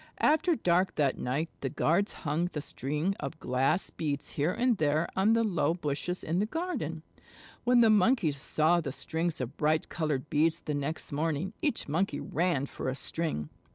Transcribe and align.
After 0.17 0.55
dark 0.55 0.95
that 0.95 1.19
night 1.19 1.51
the 1.59 1.69
guards 1.69 2.13
hung 2.25 2.45
the 2.53 2.61
strings 2.63 3.15
of 3.19 3.39
glass 3.39 3.91
beads 3.91 4.31
here 4.31 4.51
and 4.51 4.75
there 4.77 5.07
on 5.15 5.33
the 5.33 5.43
low 5.43 5.75
bushes 5.75 6.23
in 6.23 6.39
the 6.39 6.47
garden. 6.47 7.03
When 7.65 7.81
the 7.81 7.91
Monkeys 7.91 8.37
saw 8.41 8.81
the 8.81 8.91
strings 8.91 9.39
of 9.39 9.57
bright 9.57 9.89
colored 9.89 10.27
beads 10.27 10.61
the 10.61 10.73
next 10.73 11.11
morning, 11.11 11.53
each 11.61 11.87
Monkey 11.87 12.19
ran 12.19 12.65
for 12.65 12.89
a 12.89 12.95
string. 12.95 13.49